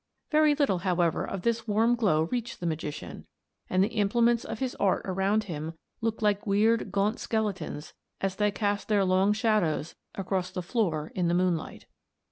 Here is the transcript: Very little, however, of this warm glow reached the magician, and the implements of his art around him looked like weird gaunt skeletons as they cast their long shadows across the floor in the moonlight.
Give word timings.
Very 0.31 0.55
little, 0.55 0.79
however, 0.79 1.23
of 1.23 1.43
this 1.43 1.67
warm 1.67 1.93
glow 1.93 2.23
reached 2.23 2.59
the 2.59 2.65
magician, 2.65 3.27
and 3.69 3.83
the 3.83 3.89
implements 3.89 4.43
of 4.43 4.57
his 4.57 4.73
art 4.79 5.03
around 5.05 5.43
him 5.43 5.75
looked 6.01 6.23
like 6.23 6.47
weird 6.47 6.91
gaunt 6.91 7.19
skeletons 7.19 7.93
as 8.19 8.37
they 8.37 8.49
cast 8.49 8.87
their 8.87 9.05
long 9.05 9.31
shadows 9.31 9.93
across 10.15 10.49
the 10.49 10.63
floor 10.63 11.11
in 11.13 11.27
the 11.27 11.35
moonlight. 11.35 11.85